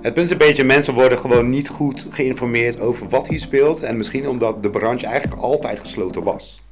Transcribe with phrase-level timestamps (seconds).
[0.00, 3.82] Het punt is een beetje, mensen worden gewoon niet goed geïnformeerd over wat hier speelt.
[3.82, 6.62] En misschien omdat de branche eigenlijk altijd gesloten was.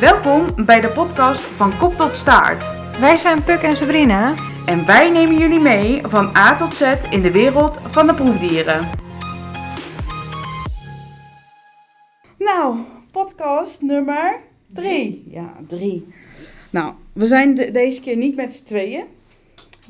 [0.00, 2.64] Welkom bij de podcast van Kop tot Staart.
[3.00, 4.34] Wij zijn Puk en Sabrina.
[4.66, 8.88] En wij nemen jullie mee van A tot Z in de wereld van de proefdieren.
[12.38, 12.76] Nou,
[13.12, 15.26] podcast nummer drie.
[15.30, 16.14] Ja, drie.
[16.70, 19.04] Nou, we zijn de- deze keer niet met z'n tweeën.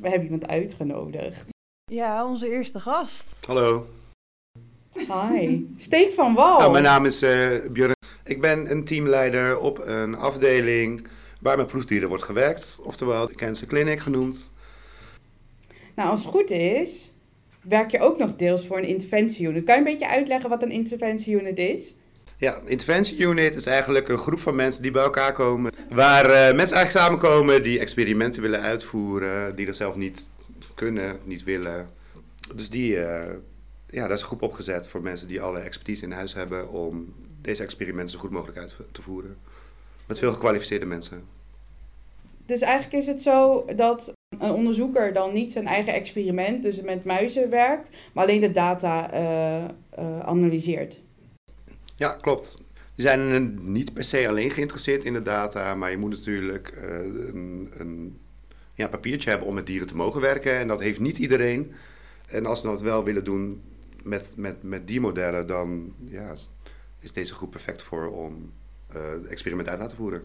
[0.00, 1.48] We hebben iemand uitgenodigd.
[1.92, 3.24] Ja, onze eerste gast.
[3.46, 3.86] Hallo.
[4.96, 5.66] Hi.
[5.76, 6.58] Steek van wal.
[6.58, 7.92] Nou, mijn naam is eh Björn.
[8.24, 11.08] Ik ben een teamleider op een afdeling
[11.40, 12.78] waar met proefdieren wordt gewerkt.
[12.82, 14.50] Oftewel de Cancer Clinic genoemd.
[15.94, 17.12] Nou, als het goed is,
[17.62, 19.64] werk je ook nog deels voor een interventieunit.
[19.64, 21.94] Kan je een beetje uitleggen wat een interventieunit is?
[22.38, 25.72] Ja, interventieunit is eigenlijk een groep van mensen die bij elkaar komen.
[25.90, 30.30] Waar eh, mensen eigenlijk samenkomen die experimenten willen uitvoeren, die dat zelf niet
[30.74, 31.88] kunnen, niet willen.
[32.54, 33.34] Dus die, eh,
[33.90, 37.14] ja, daar is een groep opgezet voor mensen die alle expertise in huis hebben om
[37.40, 39.36] deze experimenten zo goed mogelijk uit te voeren.
[40.06, 41.24] Met veel gekwalificeerde mensen.
[42.46, 47.04] Dus eigenlijk is het zo dat een onderzoeker dan niet zijn eigen experiment, dus met
[47.04, 49.64] muizen werkt, maar alleen de data eh,
[50.20, 51.00] analyseert.
[51.96, 52.56] Ja, klopt.
[52.94, 56.68] Die zijn eh, niet per se alleen geïnteresseerd in de data, maar je moet natuurlijk
[56.68, 58.18] eh, een, een
[58.74, 60.58] ja, papiertje hebben om met dieren te mogen werken.
[60.58, 61.72] En dat heeft niet iedereen.
[62.26, 63.62] En als ze dat wel willen doen
[64.02, 66.34] met, met, met diermodellen, dan ja,
[67.00, 68.52] is deze groep perfect voor om
[68.86, 70.22] eh experimenten uit te laten voeren.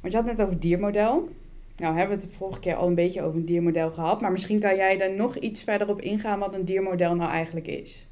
[0.00, 1.28] Want je had het net over diermodel.
[1.76, 4.32] Nou hebben we het de vorige keer al een beetje over een diermodel gehad, maar
[4.32, 8.06] misschien kan jij daar nog iets verder op ingaan wat een diermodel nou eigenlijk is.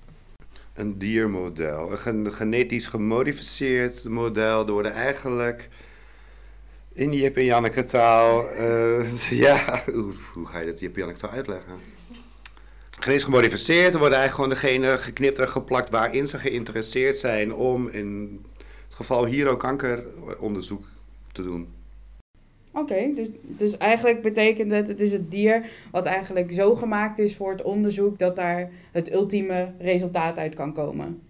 [0.75, 5.69] Een diermodel, een gen- genetisch gemodificeerd model door de eigenlijk
[6.93, 8.49] in Jip en Janneke taal.
[8.51, 10.13] eh, ja, hoe,
[10.47, 11.75] ga je dat Jip Janneke taal uitleggen?
[13.01, 17.89] Genetisch gemodificeerd, er worden eigenlijk gewoon degene geknipt en geplakt waarin ze geïnteresseerd zijn om
[17.89, 18.41] in
[18.87, 20.85] het geval hier ook kankeronderzoek
[21.33, 21.69] te doen.
[22.73, 27.37] Oké, dus, dus eigenlijk betekent het, het is het dier wat eigenlijk zo gemaakt is
[27.37, 31.23] voor het onderzoek dat daar het ultieme resultaat uit kan komen.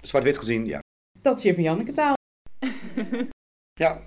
[0.00, 0.78] Zwart-wit gezien, ja.
[1.20, 2.14] Dat is Jip en Janneke taal.
[3.80, 4.00] Ja,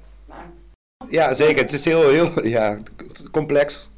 [1.09, 1.61] ja zeker.
[1.61, 2.77] Het is heel, heel ja,
[3.31, 3.91] complex.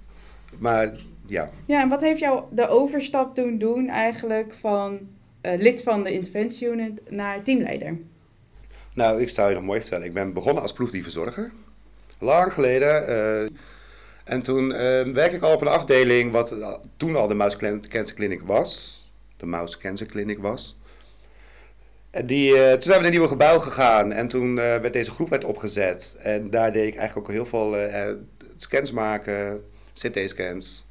[0.58, 0.96] Maar
[1.26, 5.00] ja, Ja, en wat heeft jou de overstap doen doen eigenlijk van
[5.42, 7.98] eh, lid van de interventieunit naar teamleider?
[8.94, 10.06] Nou, ik zou je nog mooi vertellen.
[10.06, 11.52] Ik ben begonnen als proefdierverzorger.
[12.20, 13.08] Lang geleden.
[13.08, 13.50] eh,
[14.24, 16.56] en toen eh, werkte ik al op een afdeling wat
[16.98, 17.58] toen al de Mouse
[17.90, 19.02] Cancer Clinic was.
[19.38, 20.78] De Mouse Cancer Clinic was.
[22.10, 25.12] En die, eh, toen zijn we in een nieuwe gebouw gegaan en toen werd deze
[25.12, 26.16] groep werd opgezet.
[26.20, 27.76] En daar deed ik eigenlijk ook heel veel
[28.56, 29.64] scans maken,
[29.94, 30.88] CT-scans.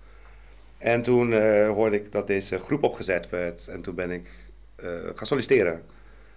[0.78, 4.28] En toen eh, hoorde ik dat deze groep opgezet werd en toen ben ik
[4.76, 5.82] eh, gaan solliciteren.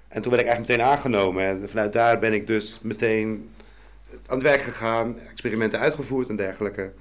[0.08, 1.44] En toen werd ik eigenlijk meteen aangenomen.
[1.44, 3.50] En vanuit daar ben ik dus meteen
[4.14, 6.94] aan het werk gegaan, experimenten uitgevoerd en dergelijke.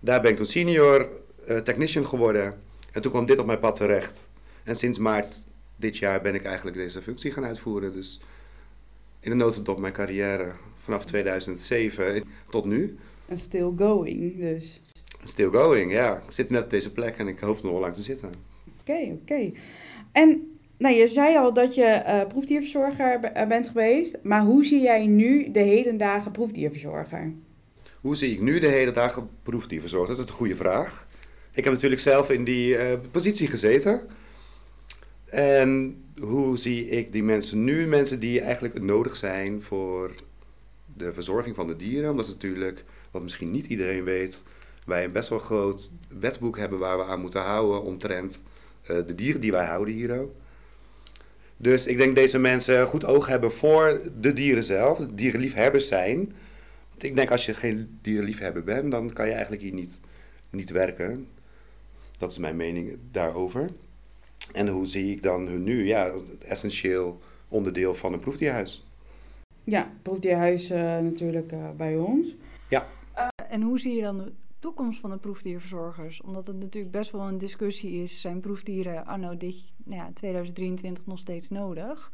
[0.00, 1.08] Daar ben ik toen senior
[1.46, 2.60] eh, technician geworden.
[2.92, 4.28] En toen kwam dit op mijn pad terecht.
[4.64, 5.36] En sinds maart
[5.76, 7.92] dit jaar ben ik eigenlijk deze functie gaan uitvoeren.
[7.92, 8.20] Dus
[9.20, 12.98] in een notendop mijn carrière vanaf 2007 tot nu.
[13.26, 14.80] En still going, dus.
[15.24, 16.16] Still going, ja.
[16.16, 18.32] Ik zit net op deze plek en ik hoop nog wel lang te zitten.
[18.80, 19.50] Oké, oké.
[20.12, 24.80] En nou, je zei al dat je eh, proefdierverzorger eh, bent geweest, maar hoe zie
[24.80, 27.32] jij nu de hedendagen proefdierverzorger?
[28.00, 30.08] Hoe zie ik nu de hele dagen proefdierverzorger?
[30.08, 31.06] Dat is een goede vraag.
[31.52, 34.00] Ik heb natuurlijk zelf in die eh, positie gezeten.
[35.24, 37.86] En hoe zie ik die mensen nu?
[37.86, 40.10] Mensen die eigenlijk nodig zijn voor
[40.96, 42.10] de verzorging van de dieren.
[42.10, 44.42] Omdat natuurlijk, wat misschien niet iedereen weet,
[44.86, 45.90] wij een best wel groot
[46.20, 48.42] wetboek hebben waar we aan moeten houden omtrent
[48.86, 50.30] de dieren die wij houden hier ook.
[51.62, 56.32] Dus ik denk deze mensen goed oog hebben voor de dieren zelf, dierenliefhebbers zijn.
[56.90, 60.00] Want ik denk als je geen dierenliefhebber bent, dan kan je eigenlijk hier niet,
[60.50, 61.26] niet werken.
[62.18, 63.70] Dat is mijn mening daarover.
[64.52, 65.86] En hoe zie ik dan hun nu?
[65.86, 68.86] Ja, essentieel onderdeel van een proefdierhuis.
[69.64, 72.34] Ja, proefdierhuis eh, natuurlijk eh, bij ons.
[73.50, 76.20] En hoe zie je dan toekomst van de proefdierverzorgers?
[76.20, 78.20] Omdat het natuurlijk best wel een discussie is.
[78.20, 79.54] Zijn proefdieren anno dit,
[79.84, 82.12] nou ja, 2023 nog steeds nodig?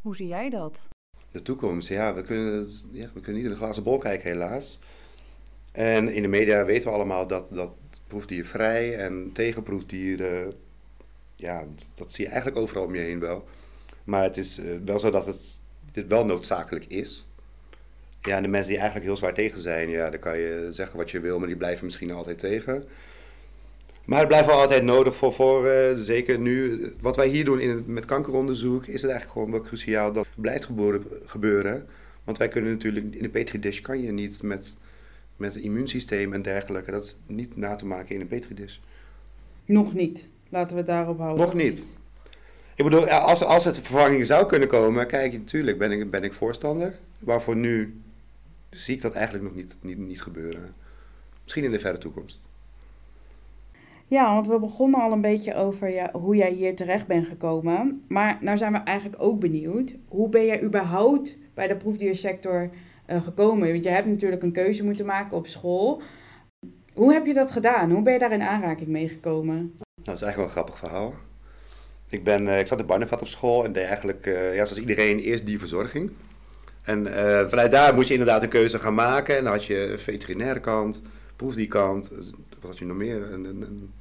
[0.00, 0.88] Hoe zie jij dat?
[1.30, 4.78] De toekomst, ja we, kunnen, ja, we kunnen niet in de glazen bol kijken helaas.
[5.72, 7.70] En in de media weten we allemaal dat, dat
[8.06, 10.52] proefdiervrij en tegen proefdieren,
[11.36, 11.64] ja,
[11.94, 13.44] dat zie je eigenlijk overal om je heen wel.
[14.04, 15.60] Maar het is eh, wel zo dat het
[15.92, 17.28] dit wel noodzakelijk is.
[18.22, 21.10] Ja, de mensen die eigenlijk heel zwaar tegen zijn, ja, dan kan je zeggen wat
[21.10, 22.84] je wil, maar die blijven misschien altijd tegen.
[24.04, 27.60] Maar het blijft wel altijd nodig voor, voor uh, zeker nu, wat wij hier doen
[27.60, 31.86] in met kankeronderzoek, is het eigenlijk gewoon wel cruciaal dat het blijft gebeuren, gebeuren.
[32.24, 34.76] Want wij kunnen natuurlijk, in de petri dish kan je niet met,
[35.36, 38.78] met het immuunsysteem en dergelijke, dat is niet na te maken in een petri dish.
[39.64, 40.28] Nog niet.
[40.48, 41.44] Laten we het daarop houden.
[41.44, 41.84] Nog niet.
[42.74, 46.32] Ik bedoel, als, als het vervanging zou kunnen komen, kijk, natuurlijk ben ik, ben ik
[46.32, 46.94] voorstander.
[47.18, 47.56] Maar voor
[48.70, 50.74] zie ik dat eigenlijk nog niet, niet, niet gebeuren.
[51.42, 52.48] Misschien in de verre toekomst.
[54.06, 58.04] Ja, want we begonnen al een beetje over ja, hoe jij hier terecht bent gekomen.
[58.08, 59.94] Maar nou zijn we eigenlijk ook benieuwd.
[60.08, 62.70] Hoe ben jij überhaupt bij de proefdiersector
[63.06, 63.70] uh, gekomen?
[63.70, 66.02] Want je hebt natuurlijk een keuze moeten maken op school.
[66.94, 67.90] Hoe heb je dat gedaan?
[67.90, 69.56] Hoe ben je daar in aanraking mee gekomen?
[69.56, 71.14] Nou, dat is eigenlijk wel een grappig verhaal.
[72.08, 74.80] Ik, ben, uh, ik zat in Barneveld op school en deed eigenlijk, uh, ja, zoals
[74.80, 76.12] iedereen, eerst die verzorging.
[76.88, 79.36] En uh, vanuit daar moest je inderdaad een keuze gaan maken.
[79.36, 81.02] En dan had je veterinaire kant,
[81.36, 82.12] proefdierkant,
[82.60, 83.32] wat had je nog meer?
[83.32, 83.92] Een, een,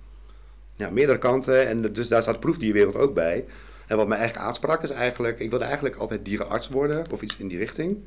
[0.75, 1.67] ja, meerdere kanten.
[1.67, 3.45] En dus daar zat proefdierwereld ook bij.
[3.87, 7.37] En wat mij eigenlijk aansprak is eigenlijk, ik wilde eigenlijk altijd dierenarts worden, of iets
[7.37, 7.97] in die richting.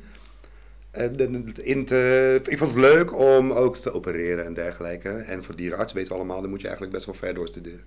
[0.91, 5.09] En in te, ik vond het leuk om ook te opereren en dergelijke.
[5.09, 7.83] En voor dierenarts weten we allemaal, dan moet je eigenlijk best wel ver doorstuderen.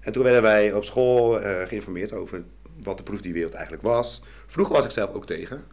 [0.00, 2.42] En toen werden wij op school uh, geïnformeerd over
[2.82, 4.22] wat de proefdierwereld eigenlijk was.
[4.46, 5.64] Vroeger was ik zelf ook tegen,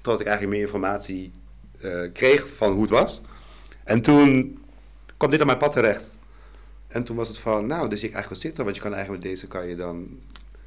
[0.00, 1.30] totdat ik eigenlijk meer informatie
[1.84, 3.20] uh, kreeg van hoe het was.
[3.84, 4.58] En toen
[5.16, 6.10] kwam dit aan mijn pad terecht.
[6.88, 9.22] En toen was het van, nou, dus ik eigenlijk wel zitten, want je kan eigenlijk
[9.22, 10.20] met deze kan je dan,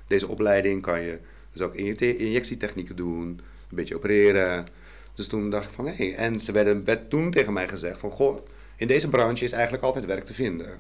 [0.07, 1.19] deze opleiding kan je
[1.51, 3.27] dus ook injectietechnieken doen,
[3.69, 4.65] een beetje opereren.
[5.13, 6.15] Dus toen dacht ik van, hé, hey.
[6.15, 8.45] en ze werden, werd toen tegen mij gezegd van, goh,
[8.75, 10.79] in deze branche is eigenlijk altijd werk te vinden.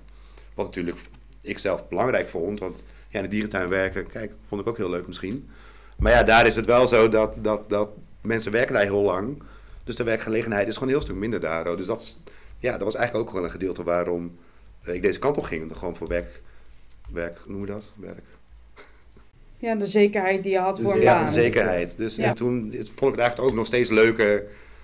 [0.53, 0.97] Wat natuurlijk
[1.41, 2.83] ik zelf belangrijk vond, want
[3.15, 5.49] ja, in de dierentuin werken, kijk, vond ik ook heel leuk misschien.
[5.97, 7.89] Maar ja, daar is het wel zo dat, dat, dat
[8.21, 9.43] mensen werken daar heel lang.
[9.83, 11.77] Dus de werkgelegenheid is gewoon een heel stuk minder daar.
[11.77, 12.17] Dus dat,
[12.59, 14.37] ja, dat was eigenlijk ook wel een gedeelte waarom
[14.83, 15.71] ik deze kant op ging.
[15.77, 16.41] Gewoon voor werk,
[17.11, 17.93] werk noemen we dat?
[17.97, 18.23] Werk.
[19.57, 21.25] Ja, de zekerheid die je had voor een ja, baan.
[21.25, 21.97] de zekerheid.
[21.97, 24.43] Dus en toen vond ik het eigenlijk ook nog steeds leuker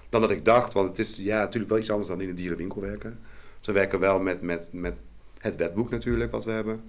[0.09, 0.73] dan dat ik dacht.
[0.73, 3.19] Want het is ja, natuurlijk wel iets anders dan in een dierenwinkel werken.
[3.59, 4.93] Ze werken wel met, met, met
[5.37, 6.81] het wetboek natuurlijk, wat we hebben.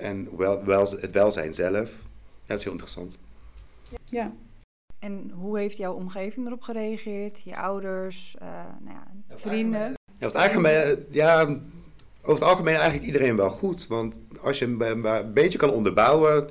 [0.00, 1.90] En wel, wel, het welzijn zelf.
[1.90, 3.18] Ja, dat is heel interessant.
[4.04, 4.32] Ja.
[4.98, 7.40] En hoe heeft jouw omgeving erop gereageerd?
[7.44, 8.48] Je ouders, uh,
[8.80, 9.80] nou ja, vrienden?
[10.18, 11.42] Ja, over, het algemeen, ja,
[12.20, 13.86] over het algemeen eigenlijk iedereen wel goed.
[13.86, 16.50] Want als je een, beetje kan onderbouwen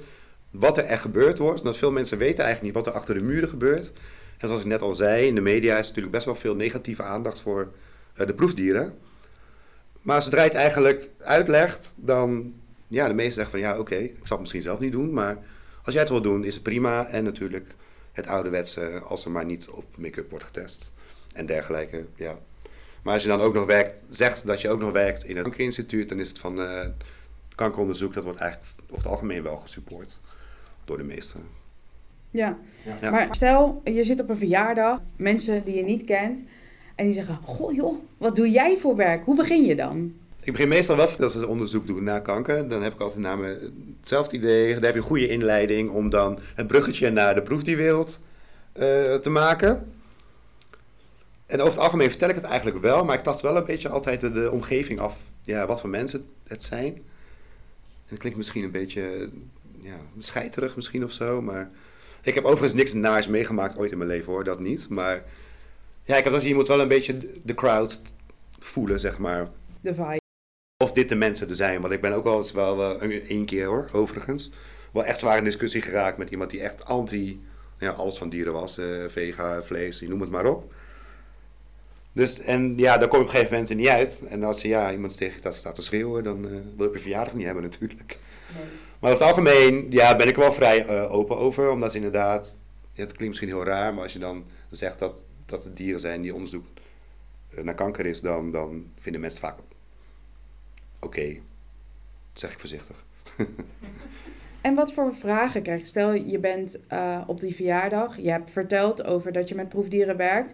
[0.52, 1.64] wat er echt gebeurd wordt.
[1.64, 3.92] Dat veel mensen weten eigenlijk niet wat er achter de muren gebeurt.
[4.38, 7.04] En zoals ik net al zei, in de media is natuurlijk best wel veel negatieve
[7.04, 7.72] aandacht voor
[8.20, 8.98] uh, de proefdieren.
[10.02, 12.54] Maar zodra je het eigenlijk uitlegt, dan
[12.90, 15.38] ja, de meesten zeggen van ja, oké, ik zal het misschien zelf niet doen, maar
[15.84, 17.06] als jij het wil doen, is het prima.
[17.06, 17.76] En natuurlijk
[18.12, 20.92] het ouderwetse, als er maar niet op make-up wordt getest
[21.34, 22.38] en dergelijke, ja.
[23.04, 25.44] Maar als je dan ook nog werkt, zegt dat je ook nog werkt in het
[25.44, 26.86] kankerinstituut, dan is het van uh,
[27.56, 30.20] kankeronderzoek, dat wordt eigenlijk over het algemeen wel gesupport
[30.86, 31.42] door de meesten.
[32.32, 32.58] Ja.
[33.02, 33.10] ja.
[33.10, 36.44] maar stel, je zit op een verjaardag, mensen die je niet kent,
[36.96, 39.26] en die zeggen, goh joh, wat doe jij voor werk?
[39.26, 40.14] Hoe begin je dan?
[40.42, 42.68] Ik begin meestal wel als ze onderzoek doen naar kanker.
[42.68, 43.38] Dan heb ik altijd naar
[44.00, 44.74] hetzelfde idee.
[44.74, 48.20] Dan heb je een goede inleiding om dan het bruggetje naar de proefdierwereld
[48.74, 48.84] uh,
[49.16, 49.94] te maken.
[51.46, 53.90] En over het algemeen vertel ik het eigenlijk wel, maar ik tast wel een beetje
[53.90, 55.18] altijd de, de omgeving af.
[55.42, 56.94] Ja, wat voor mensen het zijn.
[56.94, 57.02] En
[58.10, 59.30] dat klinkt misschien een beetje
[59.80, 61.70] ja, scheiterig misschien of zo, maar...
[62.22, 64.90] Ik heb overigens niks naars meegemaakt ooit in mijn leven hoor, dat niet.
[64.90, 65.24] Maar
[66.04, 68.02] ja, ik heb dat je moet wel een beetje de crowd
[68.60, 69.50] voelen, zeg maar.
[69.82, 70.29] De vibe.
[70.84, 71.82] Of dit de mensen er zijn.
[71.82, 74.52] Want ik ben ook wel eens wel uh, één keer hoor, overigens.
[74.92, 77.42] Wel echt zwaar in discussie geraakt met iemand die echt anti
[77.80, 78.78] ja, alles van dieren was.
[78.78, 80.74] Uh, vega, vlees, je noem het maar op.
[82.14, 84.22] Dus, en ja, daar kom je op een gegeven moment niet uit.
[84.28, 87.34] En als ja, iemand tegen dat staat te schreeuwen, dan uh, wil je je verjaardag
[87.34, 88.18] niet hebben natuurlijk.
[88.56, 88.66] Nee.
[89.00, 91.72] Maar over het algemeen ja, ben ik er wel vrij uh, open over.
[91.72, 95.64] Omdat inderdaad, ja, het klinkt misschien heel raar, maar als je dan zegt dat, dat
[95.64, 96.66] het dieren zijn die onderzoek
[97.62, 99.58] naar kanker is, dan, dan vinden mensen vaak
[101.20, 101.30] oké.
[101.30, 101.42] Okay.
[102.34, 103.04] zeg ik voorzichtig.
[104.62, 105.86] en wat voor vragen krijg je?
[105.86, 110.18] Stel, je bent uh, op die verjaardag, je hebt verteld over dat je met proefdieren
[110.18, 110.54] werkt.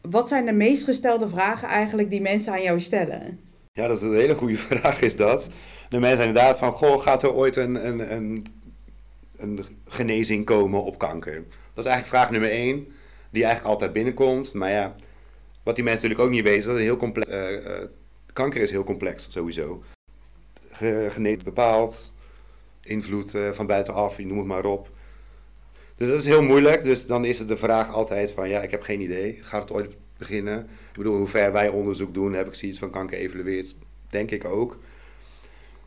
[0.00, 3.40] Wat zijn de meest gestelde vragen eigenlijk die mensen aan jou stellen?
[3.72, 5.50] Ja, dat is een hele goede vraag is dat.
[5.88, 8.44] De mensen zijn inderdaad van, goh, gaat er ooit een, een, een,
[9.36, 11.34] een genezing komen op kanker?
[11.74, 12.86] Dat is eigenlijk vraag nummer één,
[13.30, 14.54] die eigenlijk altijd binnenkomt.
[14.54, 14.94] Maar ja,
[15.62, 17.58] wat die mensen natuurlijk ook niet weten, dat het heel complex uh, uh,
[18.32, 19.82] kanker is heel complex sowieso.
[21.08, 22.12] Geneed bepaald,
[22.82, 24.90] invloed uh, van buitenaf, je noem het maar op.
[25.96, 26.82] Dus dat is heel moeilijk.
[26.82, 29.38] Dus dan is het de vraag altijd van, ja, ik heb geen idee.
[29.42, 30.58] Gaat het ooit beginnen?
[30.60, 33.76] Ik bedoel, hoe ver wij onderzoek doen, heb ik zoiets van kanker evalueerd?
[34.10, 34.78] Denk ik ook.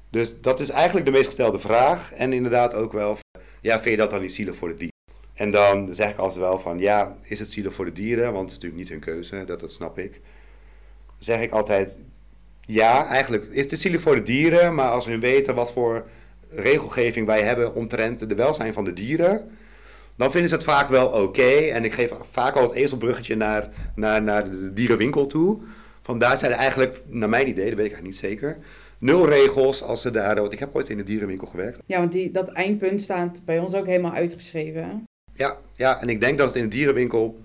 [0.10, 2.14] Dus dat is eigenlijk de meest gestelde vraag.
[2.14, 3.18] En inderdaad ook wel,
[3.62, 4.90] ja, vind je dat dan niet zielig voor de dieren?
[5.34, 8.34] En dan zeg ik altijd wel van, ja, is het zielig voor de dieren?
[8.34, 10.22] Want het is natuurlijk niet hun keuze, dat, dat snap ik.
[11.18, 12.00] Zeg ik altijd,
[12.74, 14.76] ja, eigenlijk is het zielig voor de dieren.
[14.76, 16.06] Maar als hun weten wat voor
[16.50, 19.50] regelgeving wij hebben omtrent de welzijn van de dieren
[20.22, 21.52] dan vinden ze het vaak wel oké.
[21.52, 25.60] En ik geef vaak al het ezelbruggetje naar, naar, naar de dierenwinkel toe.
[26.02, 28.58] Vandaar zijn er eigenlijk, naar mijn idee, dat weet ik eigenlijk niet zeker,
[28.98, 30.36] nul regels als ze daar...
[30.36, 31.82] Want ik heb ooit in de dierenwinkel gewerkt.
[31.86, 35.04] Ja, want die, dat eindpunt staat bij ons ook helemaal uitgeschreven.
[35.34, 37.40] Ja, ja, en ik denk dat het in de dierenwinkel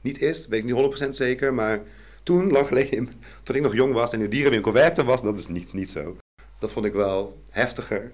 [0.00, 0.46] niet is.
[0.46, 1.54] weet ik niet 100% zeker.
[1.54, 1.80] Maar
[2.26, 3.08] toen, lang geleden,
[3.42, 5.90] toen ik nog jong was en in de dierenwinkel werkte, was dat dus niet, niet
[5.90, 6.16] zo.
[6.58, 8.12] Dat vond ik wel heftiger,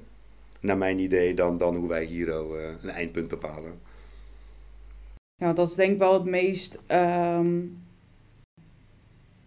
[0.60, 2.44] naar mijn idee, dan, dan hoe wij hier uh,
[2.82, 3.80] een eindpunt bepalen.
[5.34, 6.78] Ja, dat is denk ik wel het meest.
[6.86, 7.60] Ehm,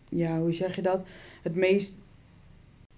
[0.10, 1.04] ja, hoe zeg je dat?
[1.42, 1.98] Het meest.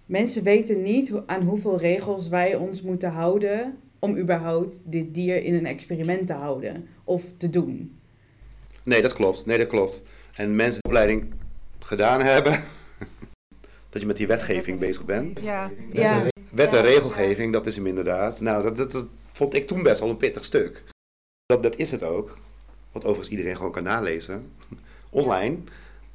[0.06, 5.54] Mensen weten niet aan hoeveel regels wij ons moeten houden om überhaupt dit dier in
[5.54, 8.00] een experiment te houden of te doen.
[8.84, 9.46] Nee, dat klopt.
[9.46, 10.04] Nee, dat klopt.
[10.36, 11.34] En mensen opleiding
[11.88, 12.64] gedaan hebben,
[13.90, 15.40] dat je met die wetgeving bezig bent.
[15.42, 15.72] Ja.
[15.92, 16.26] ja.
[16.52, 18.42] Wet en regelgeving, dat is hem inderdaad.
[18.42, 20.84] Nou, dat, dat, dat, vond ik toen best wel een pittig stuk.
[21.46, 22.38] Dat, dat is het ook.
[22.92, 24.52] Wat overigens iedereen gewoon kan nalezen.
[25.10, 25.58] Online.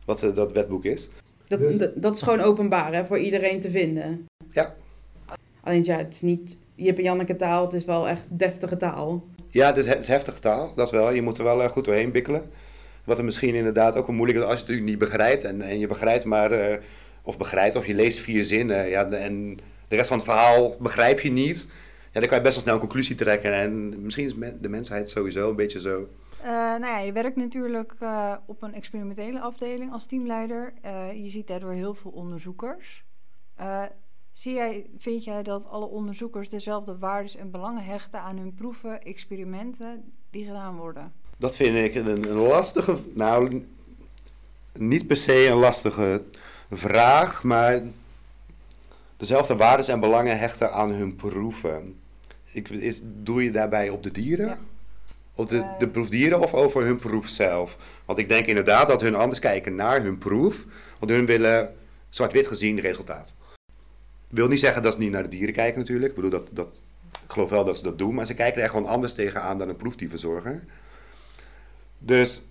[0.05, 1.09] Wat uh, dat wetboek is.
[1.49, 1.89] Dat, dus...
[1.95, 4.27] dat, is gewoon openbaar hè, voor iedereen te vinden.
[4.51, 4.75] Ja.
[5.61, 7.65] Alleen ja, het is niet Jip en Janneke taal.
[7.65, 9.25] Het is wel echt deftige taal.
[9.51, 10.73] Ja, het is, het is heftige taal.
[10.75, 11.13] Dat wel.
[11.13, 12.51] Je moet er wel uh, goed doorheen bikkelen.
[13.05, 15.45] Wat er misschien inderdaad ook wel moeilijk is als je het natuurlijk niet begrijpt.
[15.45, 16.53] En, en je begrijpt maar...
[16.53, 16.77] Uh,
[17.23, 18.89] of begrijpt of je leest vier zinnen.
[18.89, 19.57] Ja, en
[19.89, 21.71] de rest van het verhaal begrijp je niet.
[22.13, 23.53] Ja, dan kan je best wel snel een conclusie trekken.
[23.53, 26.09] En misschien is de mensheid sowieso een beetje zo.
[26.41, 30.75] Uh, nou ja, je werkt natuurlijk uh, op een experimentele afdeling als teamleider.
[31.15, 33.05] Je ziet daardoor heel veel onderzoekers.
[34.33, 39.03] zie jij, vind jij dat alle onderzoekers dezelfde waardes en belangen hechten aan hun proeven,
[39.03, 41.13] experimenten die gedaan worden?
[41.43, 43.65] Dat vind ik een, een lastige, nou
[44.79, 46.23] niet per se een lastige
[46.71, 47.83] vraag, maar
[49.17, 52.01] dezelfde waardes en belangen hechten aan hun proeven.
[52.53, 54.47] Ik, is, doe je daarbij op de dieren?
[54.47, 54.59] Ja.
[55.35, 57.77] Of de, de proefdieren of over hun proef zelf?
[58.05, 60.65] Want ik denk inderdaad dat hun anders kijken naar hun proef.
[60.99, 61.75] Want hun willen
[62.11, 63.37] zwart-wit gezien resultaat.
[64.31, 66.09] Ik wil niet zeggen dat ze niet naar de dieren kijken natuurlijk.
[66.09, 66.83] Ik bedoel, dat, dat,
[67.25, 68.15] ik geloof wel dat ze dat doen.
[68.15, 70.65] Maar ze kijken er echt gewoon anders tegenaan dan een proefdieverzorger.
[72.05, 72.43] Dus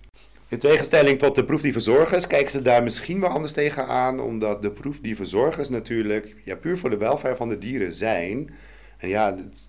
[0.48, 4.20] in tegenstelling tot de proefdieverzorgers kijken ze daar misschien wel anders tegenaan.
[4.20, 8.54] Omdat de proefdieverzorgers natuurlijk ja, puur voor de welvaart van de dieren zijn.
[8.98, 9.68] En ja, het,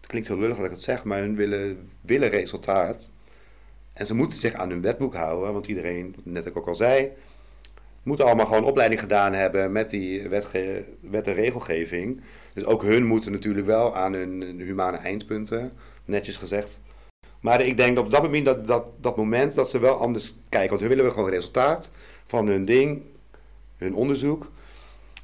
[0.00, 3.10] klinkt heel lullig dat ik het zeg, maar hun willen, willen resultaat.
[3.92, 7.10] En ze moeten zich aan hun wetboek houden, want iedereen, net ook al zei,
[8.02, 12.20] moeten allemaal gewoon opleiding gedaan hebben met die wetge, wet en regelgeving.
[12.54, 15.72] Dus ook hun moeten natuurlijk wel aan hun, humane eindpunten,
[16.04, 16.80] netjes gezegd.
[17.40, 20.34] Maar ik denk dat op dat moment, dat, dat, dat moment dat ze wel anders
[20.48, 20.70] kijken.
[20.70, 21.90] Want hun willen gewoon resultaat
[22.26, 23.02] van hun ding,
[23.76, 24.50] hun onderzoek.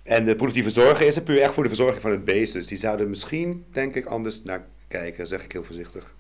[0.02, 2.52] En de positieve zorgen is er puur echt voor de verzorging van het beest.
[2.52, 6.14] Dus die zouden misschien, denk ik, anders naar kijken, zeg ik heel voorzichtig.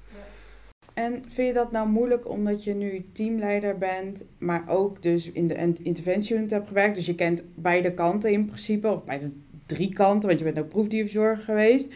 [0.94, 5.46] En vind je dat nou moeilijk omdat je nu teamleider bent, maar ook dus in
[5.46, 6.94] de interventieunit hebt gewerkt?
[6.94, 9.30] Dus je kent beide kanten in principe, of beide
[9.66, 11.92] drie kanten, want je bent ook proefdierverzorger geweest.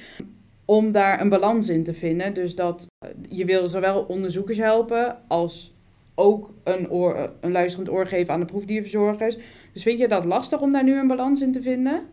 [0.70, 2.34] Om daar een balans in te vinden.
[2.34, 5.74] Dus dat eh, je wil zowel onderzoekers helpen als
[6.14, 9.36] ook een, oor, een luisterend oor geven aan de proefdierverzorgers.
[9.72, 12.06] Dus vind je dat lastig om daar nu een balans in te vinden?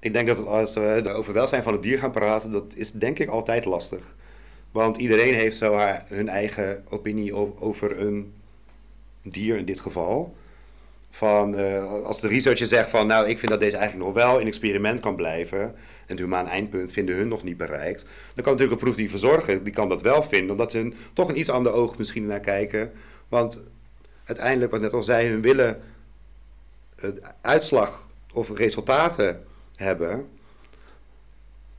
[0.00, 3.18] Ik denk dat als we over welzijn van het dier gaan praten, dat is denk
[3.18, 4.14] ik altijd lastig.
[4.72, 8.32] Want iedereen heeft zo haar, hun eigen opinie over een
[9.22, 10.34] dier in dit geval.
[11.10, 14.38] Van, uh, als de researcher zegt van, nou, ik vind dat deze eigenlijk nog wel
[14.38, 15.74] in experiment kan blijven.
[16.06, 18.02] En het humaan eindpunt vinden hun nog niet bereikt.
[18.34, 20.50] Dan kan natuurlijk een proef die verzorgen, die kan dat wel vinden.
[20.50, 22.92] Omdat ze een, toch een iets ander oog misschien naar kijken.
[23.28, 23.62] Want
[24.24, 25.82] uiteindelijk, wat net al zei, hun willen
[27.40, 29.44] uitslag of resultaten
[29.76, 30.28] hebben.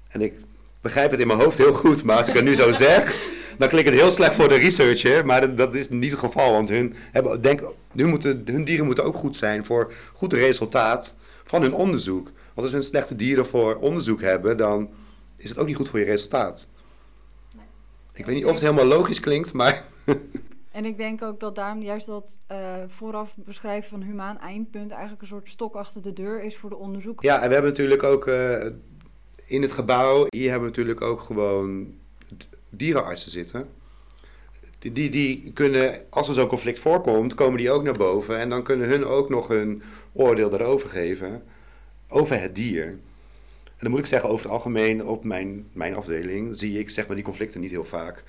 [0.07, 0.33] En ik
[0.81, 3.15] begrijp het in mijn hoofd heel goed, maar als ik het nu zo zeg,
[3.59, 5.25] dan klinkt het heel slecht voor de researcher.
[5.25, 7.61] Maar dat, is niet het geval, want hun, hebben, denk,
[7.95, 11.15] hun, moeten, hun dieren moeten ook goed zijn voor goed resultaat
[11.45, 12.25] van hun onderzoek.
[12.25, 14.89] Want als hun slechte dieren voor onderzoek hebben, dan
[15.35, 16.69] is het ook niet goed voor je resultaat.
[17.55, 17.65] Nee.
[18.13, 19.83] Ik weet niet of het helemaal logisch klinkt, maar.
[20.75, 25.21] En ik denk ook dat daarom juist dat uh, vooraf beschrijven van humaan eindpunt eigenlijk
[25.21, 27.21] een soort stok achter de deur is voor de onderzoek.
[27.21, 28.65] Ja, en we hebben natuurlijk ook uh,
[29.45, 31.93] in het gebouw, hier hebben we natuurlijk ook gewoon
[32.69, 33.69] dierenartsen zitten.
[34.93, 38.37] Die, die, kunnen, als er zo'n conflict voorkomt, komen die ook naar boven.
[38.39, 39.81] En dan kunnen hun ook nog hun
[40.13, 41.43] oordeel daarover geven.
[42.07, 42.83] Over het dier.
[42.83, 47.07] En dan moet ik zeggen, over het algemeen op mijn, mijn afdeling zie ik zeg
[47.07, 48.23] maar, die conflicten niet heel vaak.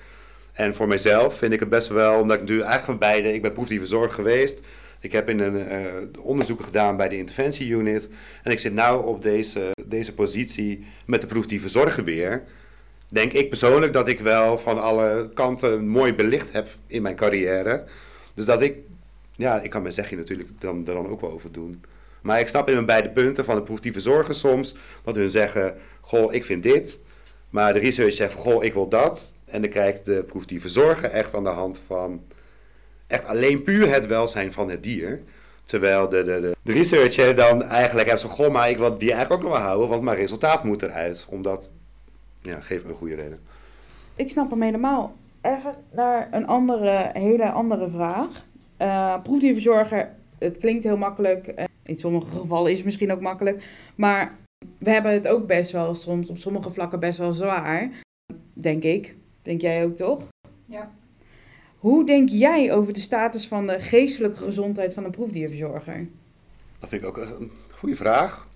[0.53, 3.41] En voor mijzelf vind ik het best wel, omdat ik natuurlijk eigenlijk van beide, ik
[3.41, 4.61] ben proefdieverzorg geweest.
[4.99, 8.09] Ik heb in een uh, onderzoeken gedaan bij de interventieunit.
[8.43, 12.43] En ik zit nu op deze, deze positie met de proefdieverzorger weer.
[13.09, 17.83] Denk ik persoonlijk dat ik wel van alle kanten mooi belicht heb in mijn carrière.
[18.33, 18.77] Dus dat ik,
[19.35, 21.83] ja, ik kan mijn zegje natuurlijk dan, er dan ook wel over doen.
[22.21, 26.33] Maar ik snap in mijn beide punten van de proefdieverzorger soms dat hun zeggen: Goh,
[26.33, 26.99] ik vind dit.
[27.49, 29.35] Maar de research zegt: Goh, ik wil dat.
[29.45, 32.23] En dan kijkt de proefdieverzorger echt aan de hand van
[33.07, 35.21] echt alleen puur het welzijn van het dier.
[35.65, 39.11] Terwijl de, de, de, de researcher dan eigenlijk heeft zo, goh, maar ik wil die
[39.11, 41.25] eigenlijk ook nog wel houden, want mijn resultaat moet eruit.
[41.29, 41.71] Omdat,
[42.47, 43.37] ja, geef me een goede reden.
[44.15, 45.15] Ik snap hem helemaal.
[45.41, 48.45] Even naar een andere, hele andere vraag.
[48.81, 51.47] Uh, proefdierverzorger, het klinkt heel makkelijk.
[51.47, 53.63] Uh, in sommige gevallen is het misschien ook makkelijk.
[53.95, 54.37] Maar
[54.77, 57.89] we hebben het ook best wel soms op sommige vlakken best wel zwaar.
[58.53, 59.15] Denk ik.
[59.41, 60.21] Denk jij ook toch?
[60.65, 60.91] Ja.
[61.77, 66.07] Hoe denk jij over de status van de geestelijke gezondheid van een proefdierverzorger?
[66.79, 68.46] Dat vind ik ook een goede vraag.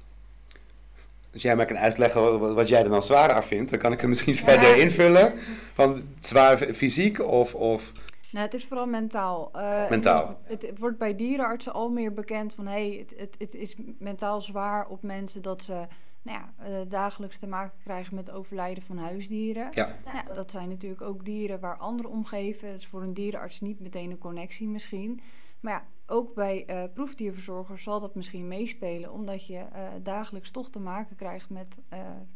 [1.33, 3.99] Als jij mij kan uitleggen wat jij er dan zwaar aan vindt, dan kan ik
[3.99, 4.39] hem misschien ja.
[4.39, 5.33] verder invullen.
[5.73, 7.91] Van zwaar fysiek of, of...
[8.31, 9.51] Nou, het is vooral mentaal.
[9.55, 10.39] Uh, mentaal.
[10.43, 12.67] Het, het, wordt bij dierenartsen al meer bekend van...
[12.67, 15.87] hé, hey, het, het, het is mentaal zwaar op mensen dat ze
[16.21, 19.67] nou ja, uh, dagelijks te maken krijgen met overlijden van huisdieren.
[19.71, 19.97] Ja.
[20.05, 22.71] Nou dat zijn natuurlijk ook dieren waar anderen omgeven.
[22.71, 25.21] Dat is voor een dierenarts niet meteen een connectie misschien.
[25.61, 30.69] Maar ja, ook bij uh, proefdierverzorgers zal dat misschien meespelen, omdat je uh, dagelijks toch
[30.69, 31.79] te maken krijgt met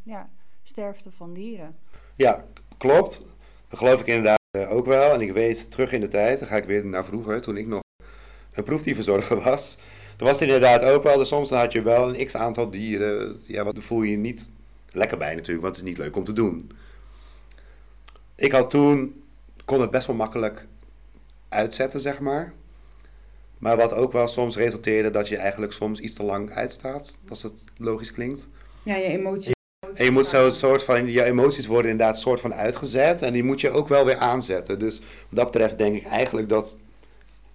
[0.03, 0.29] ja,
[0.63, 1.75] sterfte van dieren.
[2.15, 2.45] Ja,
[2.77, 3.25] klopt.
[3.67, 4.39] Dat geloof ik inderdaad
[4.69, 5.13] ook wel.
[5.13, 7.67] En ik weet terug in de tijd, dan ga ik weer naar vroeger, toen ik
[7.67, 7.81] nog
[8.53, 9.77] een proefdierverzorger was.
[10.17, 13.41] Er was inderdaad ook wel, dus soms had je wel een x aantal dieren.
[13.45, 14.51] Ja, wat voel je je niet
[14.91, 16.71] lekker bij natuurlijk, want het is niet leuk om te doen.
[18.35, 19.23] Ik had toen,
[19.65, 20.67] kon het best wel makkelijk
[21.49, 22.53] uitzetten, zeg maar.
[23.59, 27.43] Maar wat ook wel soms resulteerde dat je eigenlijk soms iets te lang uitstaat, als
[27.43, 28.47] het logisch klinkt.
[28.83, 29.53] Ja, je emoties.
[29.93, 33.33] En je moet zo een soort van, je emoties worden inderdaad soort van uitgezet en
[33.33, 34.79] die moet je ook wel weer aanzetten.
[34.79, 36.77] Dus wat dat betreft denk ik eigenlijk dat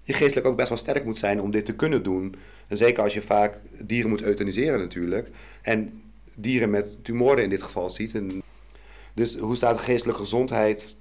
[0.03, 2.35] je geestelijk ook best wel sterk moet zijn om dit te kunnen doen.
[2.67, 5.31] En zeker als je vaak dieren moet euthaniseren natuurlijk.
[5.63, 6.03] En
[6.35, 8.15] dieren met tumoren in dit geval ziet.
[8.15, 8.43] En
[9.15, 10.97] dus hoe staat de geestelijke gezondheid?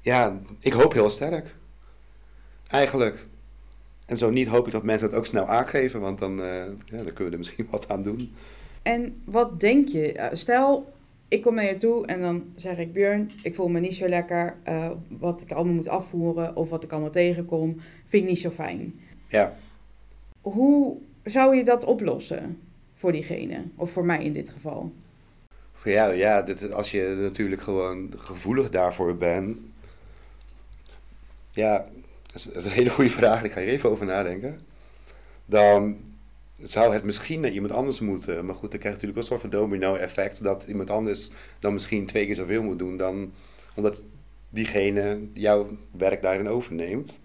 [0.00, 1.54] Ja, ik hoop heel sterk.
[2.66, 3.26] Eigenlijk.
[4.08, 6.96] En zo niet hoop ik dat mensen het ook snel aangeven, want dan, uh, ja,
[6.96, 8.34] dan kunnen we er misschien wat aan doen.
[8.82, 10.28] En wat denk je?
[10.32, 10.92] Stel,
[11.28, 14.08] ik kom naar je toe en dan zeg ik: Björn, ik voel me niet zo
[14.08, 14.56] lekker.
[14.68, 18.50] Uh, wat ik allemaal moet afvoeren of wat ik allemaal tegenkom, vind ik niet zo
[18.50, 19.00] fijn.
[19.26, 19.56] Ja.
[20.40, 22.60] Hoe zou je dat oplossen
[22.94, 23.62] voor diegene?
[23.76, 24.92] Of voor mij in dit geval?
[25.72, 26.42] Voor jou, ja.
[26.42, 29.58] Dit, als je natuurlijk gewoon gevoelig daarvoor bent.
[31.50, 31.88] Ja,
[32.32, 33.44] dat is, een hele goede vraag.
[33.44, 34.60] Ik ga hier even over nadenken.
[35.46, 35.96] Dan
[36.58, 38.44] zou het misschien naar iemand anders moeten.
[38.44, 42.06] Maar goed, dan krijg je natuurlijk een soort van domino-effect dat iemand anders dan misschien
[42.06, 43.32] twee keer zoveel moet doen dan
[43.74, 44.04] omdat
[44.50, 47.20] diegene jouw werk daarin overneemt.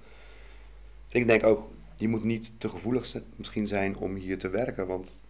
[1.12, 5.22] Ik denk ook, je moet niet te gevoelig misschien zijn om hier te werken, want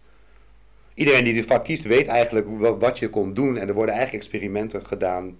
[0.94, 2.46] iedereen die dit vak kiest weet eigenlijk
[2.78, 5.36] wat je komt doen en er worden eigenlijk experimenten gedaan,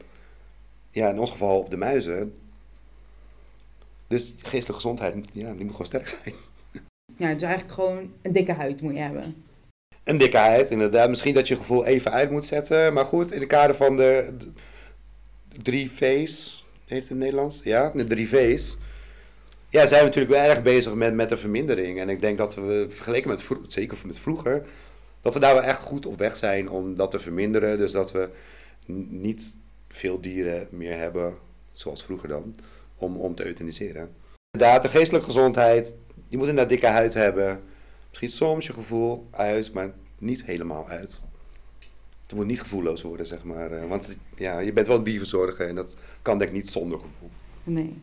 [0.91, 2.35] ja, in ons geval op de muizen.
[4.15, 6.35] Dus geestelijke gezondheid, ja, die moet gewoon sterk zijn.
[7.17, 9.45] Ja, dus eigenlijk gewoon een dikke huid moet je hebben.
[10.05, 11.09] Een dikke huid, inderdaad.
[11.09, 12.93] Misschien dat je gevoel even uit moet zetten.
[12.93, 14.37] Maar goed, in de kader van de,
[15.63, 17.61] drie V's, heet het in het Nederlands?
[17.65, 18.77] Ja, de drie V's.
[19.69, 22.01] Ja, zijn we natuurlijk wel erg bezig met, met de vermindering.
[22.01, 24.67] En ik denk dat we, vergeleken met vroeger, zeker met vroeger,
[25.21, 27.79] dat we daar wel echt goed op weg zijn om dat te verminderen.
[27.79, 28.29] Dus dat we
[29.09, 29.57] niet
[29.89, 31.35] veel dieren meer hebben,
[31.73, 32.55] zoals vroeger dan,
[33.05, 34.09] om, om te euthaniseren.
[34.51, 35.97] Inderdaad, de geestelijke gezondheid,
[36.29, 37.61] je moet inderdaad dikke huid hebben.
[38.09, 41.25] Misschien soms je gevoel uit, maar niet helemaal uit.
[42.23, 43.71] Het moet niet gevoelloos worden, zeg maar.
[43.71, 46.99] Eh, want ja, je bent wel een dierverzorger en dat kan denk ik niet zonder
[46.99, 47.31] gevoel.
[47.65, 48.03] Nee.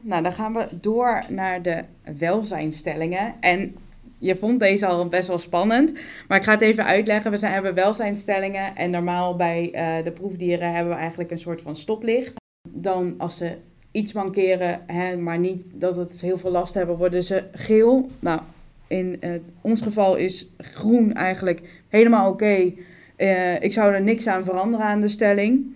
[0.00, 1.84] Nou, dan gaan we door naar de
[2.18, 3.34] welzijnstellingen.
[3.40, 3.76] En
[4.20, 5.92] je vond deze al best wel spannend,
[6.28, 7.30] maar ik ga het even uitleggen.
[7.30, 11.62] We zijn, hebben welzijnstellingen en normaal bij uh, de proefdieren hebben we eigenlijk een soort
[11.62, 13.56] van stoplicht dan als ze
[13.92, 18.08] iets mankeren, hè, maar niet dat het heel veel last hebben, worden ze geel.
[18.18, 18.40] Nou,
[18.86, 19.30] in uh,
[19.60, 22.72] ons geval is groen eigenlijk helemaal oké.
[23.16, 25.74] Eh, ik zou er niks aan veranderen aan de stelling.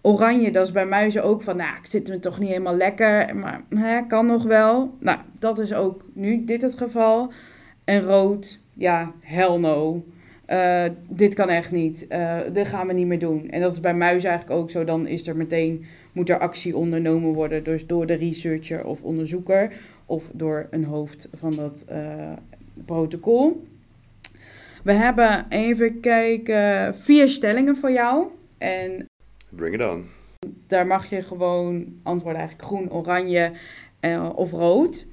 [0.00, 3.36] Oranje, dat is bij muizen ook van, nou, ik zit me toch niet helemaal lekker,
[3.36, 4.96] maar hè, kan nog wel.
[4.98, 7.32] Nou, dat is ook nu dit het geval.
[7.90, 10.04] En rood, ja, hell no.
[10.46, 12.06] Eh, dit kan echt niet.
[12.06, 13.50] Eh, dit gaan we niet meer doen.
[13.50, 14.84] En dat is bij muizen eigenlijk ook zo.
[14.84, 17.64] Dan is er meteen, moet er actie ondernomen worden.
[17.64, 19.72] Dus door de researcher of onderzoeker.
[20.06, 22.32] Of door een hoofd van dat eh,
[22.84, 23.66] protocol.
[24.82, 28.26] We hebben even kijken, vier stellingen voor jou.
[28.58, 29.06] En
[29.48, 30.04] Bring it on.
[30.66, 33.52] daar mag je gewoon antwoorden eigenlijk groen, oranje
[34.34, 35.06] of rood.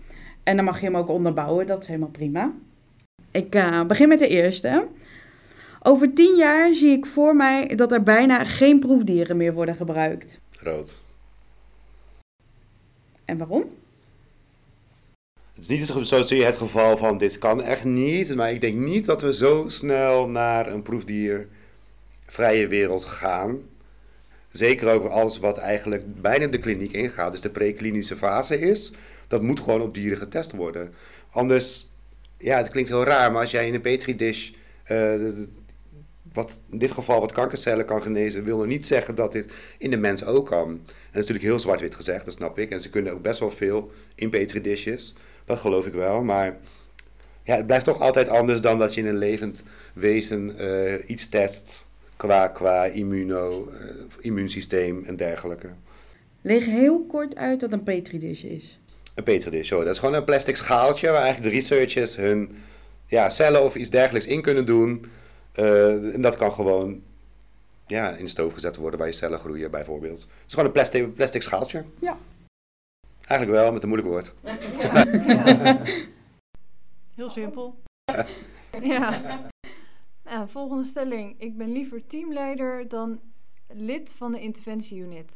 [0.43, 2.53] En dan mag je hem ook onderbouwen, dat is helemaal prima.
[3.37, 4.87] Ik eh, begin met de eerste.
[5.81, 10.39] Over tien jaar zie ik voor mij dat er bijna geen proefdieren meer worden gebruikt.
[10.59, 11.01] Rood.
[13.25, 13.63] En waarom?
[15.53, 18.75] Het is niet het- zozeer het geval van dit kan echt niet, maar ik denk
[18.77, 23.57] niet dat we zo snel naar een proefdiervrije wereld gaan.
[24.47, 28.91] Zeker ook alles wat eigenlijk bijna de kliniek ingaat, dus de preklinische fase is,
[29.27, 30.93] dat moet gewoon op dieren getest worden.
[31.31, 31.87] Anders,
[32.37, 34.51] ja, het klinkt heel raar, maar als jij in een petri dish,
[34.83, 35.13] eh,
[36.33, 39.91] wat in dit geval wat kankercellen kan genezen, wil nog niet zeggen dat dit in
[39.91, 40.67] de mens ook kan.
[40.67, 42.71] En dat is natuurlijk heel zwart-wit gezegd, dat snap ik.
[42.71, 45.13] En ze kunnen ook best wel veel in petri dishes.
[45.45, 46.57] Dat geloof ik wel, maar
[47.43, 51.29] ja, het blijft toch altijd anders dan dat je in een levend wezen eh, iets
[51.29, 53.87] test qua, qua immuno, eh,
[54.19, 55.69] immuunsysteem en dergelijke.
[56.41, 58.79] Leg heel kort uit wat een petri dish is.
[59.17, 59.83] Een petri dish, zo.
[59.83, 62.57] dat is gewoon een plastic schaaltje waar eigenlijk de researchers hun
[63.05, 65.05] ja, cellen of iets dergelijks in kunnen doen.
[65.51, 67.01] Eh, en dat kan gewoon
[67.87, 70.19] ja, in de stoof gezet worden waar je cellen groeien bijvoorbeeld.
[70.19, 71.83] Het is gewoon een plastic, plastic schaaltje.
[71.99, 72.17] Ja.
[73.21, 74.33] Eigenlijk wel, met een moeilijk woord.
[77.15, 77.79] Heel simpel.
[78.81, 79.21] ja.
[80.23, 81.35] Nou, volgende stelling.
[81.37, 83.19] Ik ben liever teamleider dan
[83.67, 85.35] lid van de interventieunit.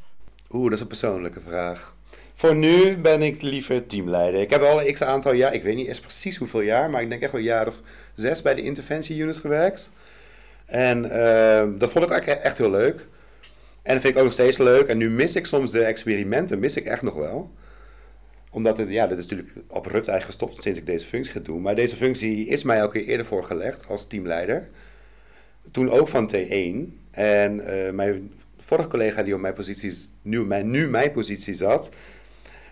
[0.49, 1.95] Oeh, dat is een persoonlijke vraag.
[2.33, 4.41] Voor nu ben ik liever teamleider.
[4.41, 7.01] Ik heb al een x aantal jaar, ik weet niet eens precies hoeveel jaar, maar
[7.01, 7.79] ik denk echt wel een jaar of
[8.15, 9.91] zes bij de interventieunit gewerkt.
[10.65, 13.07] En eh, dat vond ik eigenlijk echt heel leuk.
[13.81, 14.87] En dat vind ik ook nog steeds leuk.
[14.87, 17.51] En nu mis ik soms de experimenten, mis ik echt nog wel.
[18.49, 21.61] Omdat het, ja, dat is natuurlijk abrupt eigenlijk gestopt sinds ik deze functie ga doen.
[21.61, 24.69] Maar deze functie is mij ook keer eerder voorgelegd als teamleider.
[25.71, 26.99] Toen ook van T1.
[27.11, 31.89] En eh, mijn vorige collega die op mijn positie, nu, mijn, nu mijn positie zat,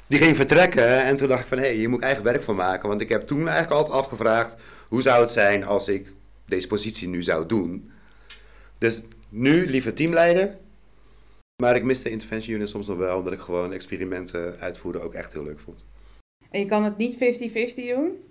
[0.10, 1.04] die ging vertrekken.
[1.04, 2.90] En toen dacht ik van, hé, hey, hier moet ik eigen werk van maken.
[2.90, 4.56] Want ik heb toen eigenlijk altijd afgevraagd,
[4.88, 6.14] hoe zou het zijn als ik
[6.46, 7.92] deze positie nu zou doen?
[8.78, 10.58] Dus nu liever teamleider.
[11.62, 15.34] Maar ik mis de interventieunit soms nog wel, omdat ik gewoon experimenten uitvoeren ook echt
[15.34, 15.86] heel leuk vond.
[16.52, 17.18] En je kan het niet 50-50
[17.76, 18.24] doen?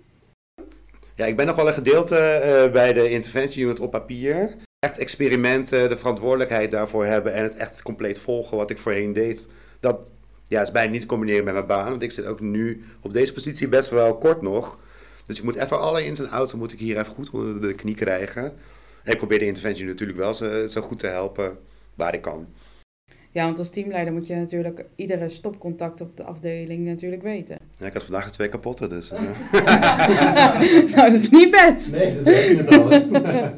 [1.15, 4.55] Ja, ik ben nog wel een gedeelte eh, bij de interventieunit op papier.
[4.79, 9.47] Echt experimenten, de verantwoordelijkheid daarvoor hebben en het echt compleet volgen wat ik voorheen deed.
[9.79, 10.11] Dat
[10.49, 13.13] ja, is bijna niet te combineren met mijn baan, want ik zit ook nu op
[13.13, 14.79] deze positie best wel kort nog.
[15.25, 17.73] Dus ik moet even alle ins en outs moet ik hier even goed onder de
[17.73, 18.43] knie krijgen.
[19.03, 21.57] En ik probeer de interventie natuurlijk wel zo, zo goed te helpen
[21.95, 22.47] waar ik kan.
[23.31, 27.57] Ja, want als teamleider moet je natuurlijk iedere stopcontact op de afdeling natuurlijk weten.
[27.77, 29.11] Ja, ik had vandaag er twee kapotte, dus...
[29.11, 29.21] eh.
[30.95, 31.91] nou, dat is niet best.
[31.91, 33.51] Nee, dat weet je het al.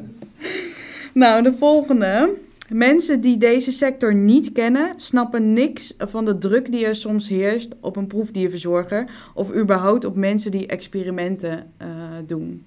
[1.13, 2.33] Nou, de volgende.
[2.73, 7.69] Mensen die deze sector niet kennen, snappen niks van de druk die er soms heerst
[7.79, 11.87] op een proefdierverzorger of überhaupt op mensen die experimenten eh,
[12.25, 12.65] doen.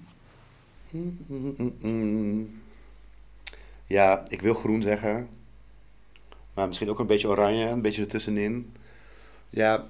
[3.87, 5.27] Ja, ik wil groen zeggen.
[6.53, 8.71] Maar misschien ook een beetje oranje, een beetje ertussenin.
[9.49, 9.87] Ja,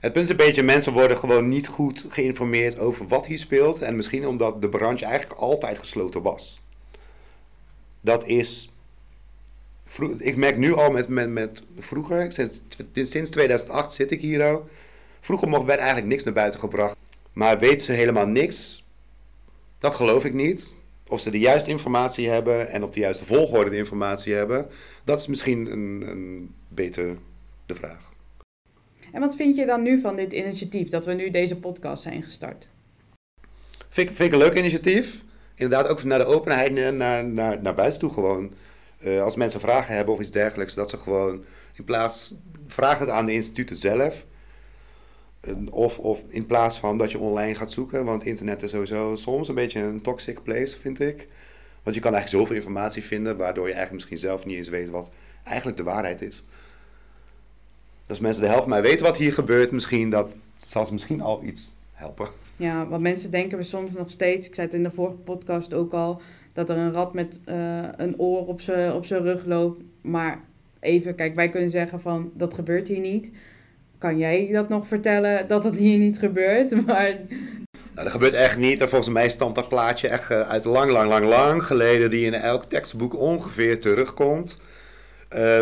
[0.00, 3.80] het punt is een beetje, mensen worden gewoon niet goed geïnformeerd over wat hier speelt.
[3.80, 6.60] En misschien omdat de branche eigenlijk altijd gesloten was.
[8.00, 8.70] Dat is...
[10.18, 12.60] Ik merk nu al met, met, met vroeger, sinds,
[12.92, 14.68] sinds 2008 zit ik hier al.
[15.20, 16.96] Vroeger mocht, werd eigenlijk niks naar buiten gebracht.
[17.32, 18.84] Maar weten ze helemaal niks?
[19.78, 20.76] Dat geloof ik niet.
[21.08, 24.66] Of ze de juiste informatie hebben en op de juiste volgorde de informatie hebben,
[25.04, 27.16] dat is misschien een, een beter
[27.66, 28.10] de vraag.
[29.12, 32.22] En wat vind je dan nu van dit initiatief, dat we nu deze podcast zijn
[32.22, 32.68] gestart?
[33.88, 35.22] Vind, ik- vind ik een leuk initiatief.
[35.54, 38.52] Inderdaad, ook naar de openheid naar, naar, naar, naar buiten toe gewoon.
[38.98, 42.34] Eh, als mensen vragen hebben of iets dergelijks, dat ze gewoon in plaats,
[42.66, 44.24] vraag het aan de instituten zelf.
[45.70, 49.48] Of, of in plaats van dat je online gaat zoeken, want internet is sowieso soms
[49.48, 51.28] een beetje een toxic place, vind ik.
[51.82, 54.90] Want je kan eigenlijk zoveel informatie vinden, waardoor je eigenlijk misschien zelf niet eens weet
[54.90, 55.10] wat
[55.42, 56.44] eigenlijk de waarheid is.
[58.08, 61.42] Als mensen de helft maar weten wat hier gebeurt, misschien, dat zal ze misschien al
[61.42, 62.28] iets helpen.
[62.56, 65.74] Ja, want mensen denken we soms nog steeds, ik zei het in de vorige podcast
[65.74, 66.20] ook al,
[66.56, 69.82] dat er een rat met eh, een oor op zijn op zijn rug loopt.
[70.00, 70.40] Maar
[70.80, 73.30] even, kijk, wij kunnen zeggen van dat gebeurt hier niet.
[73.98, 76.70] Kan jij dat nog vertellen dat dat hier niet gebeurt?
[76.86, 77.16] Maar
[77.94, 78.80] Nou, dat gebeurt echt niet.
[78.80, 82.26] En volgens mij stamt dat plaatje echt eh, uit lang, lang, lang, lang geleden, die
[82.26, 84.62] in elk tekstboek ongeveer terugkomt.
[85.28, 85.60] Eh,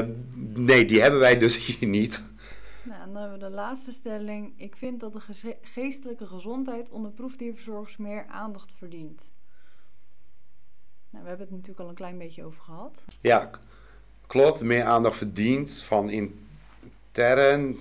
[0.54, 2.22] nee, die hebben wij dus hier niet.
[2.83, 4.52] Nou, en dan hebben we de laatste stelling.
[4.57, 9.22] Ik vind dat de geestelijke gezondheid onder proefdierverzorgers meer aandacht verdient.
[11.14, 13.05] Nou, we hebben het natuurlijk al een klein beetje over gehad.
[13.20, 13.50] Ja,
[14.27, 14.62] klopt.
[14.62, 17.79] Meer aandacht verdient van intern.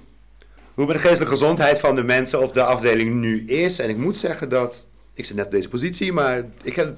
[0.74, 3.80] Hoe de geestelijke gezondheid van de mensen op de afdeling nu is.
[3.80, 4.88] En ik moet zeggen dat.
[5.13, 6.98] Ik zit net op deze positie, maar ik, heb,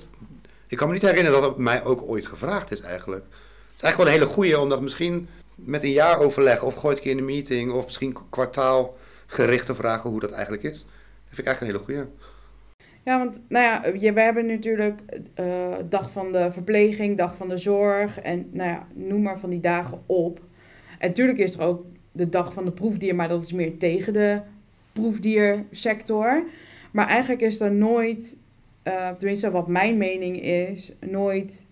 [0.67, 3.23] ik kan me niet herinneren dat het mij ook ooit gevraagd is eigenlijk.
[3.23, 7.03] Het is eigenlijk wel een hele goeie, omdat misschien met een jaaroverleg of gooit een
[7.03, 10.79] keer in een meeting of misschien kwartaalgericht te vragen hoe dat eigenlijk is.
[10.79, 12.15] Dat vind ik eigenlijk een hele goeie.
[13.05, 15.01] Ja, want nou ja, we hebben natuurlijk
[15.33, 19.49] eh, dag van de verpleging, dag van de zorg en nou ja, noem maar van
[19.49, 20.39] die dagen op.
[20.99, 24.13] En natuurlijk is er ook de dag van de proefdier, maar dat is meer tegen
[24.13, 24.39] de
[24.93, 26.43] proefdiersector.
[26.91, 28.37] Maar eigenlijk is er nooit,
[28.83, 31.65] eh, tenminste wat mijn mening is, nooit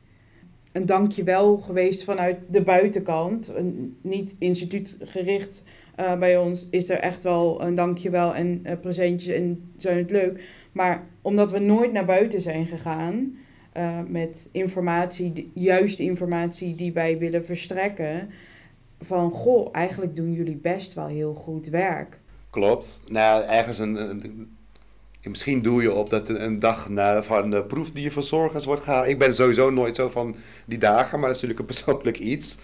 [0.71, 3.53] een dankjewel geweest vanuit de buitenkant.
[3.55, 5.63] Een, niet instituutgericht
[5.95, 10.61] eh, bij ons is er echt wel een dankjewel en presentjes en zijn het leuk.
[10.73, 13.37] Maar omdat we nooit naar buiten zijn gegaan
[13.71, 18.29] eh, met informatie, de juiste informatie die wij willen verstrekken.
[19.01, 22.19] Van goh, eigenlijk doen jullie best wel heel goed werk.
[22.49, 23.03] Klopt.
[23.07, 24.49] Nou, ergens een,
[25.23, 29.07] misschien doe je op dat een, een dag na, van de proefdierverzorgers wordt gehaald.
[29.07, 32.57] Ik ben sowieso nooit zo van die dagen, maar dat is natuurlijk een persoonlijk iets.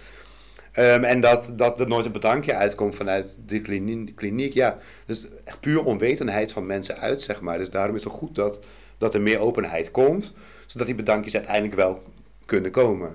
[0.72, 3.62] Ehm, en dat, dat er nooit een bedankje uitkomt vanuit de
[4.16, 4.54] kliniek.
[4.54, 7.58] Ja, dus echt puur onwetendheid van mensen uit, zeg maar.
[7.58, 8.60] Dus daarom is het goed dat,
[8.98, 10.34] dat er meer openheid komt,
[10.66, 12.04] zodat die bedankjes uiteindelijk wel
[12.46, 13.10] kunnen komen.